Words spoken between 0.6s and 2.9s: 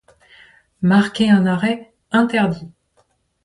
Marquer un arrêt, interdit.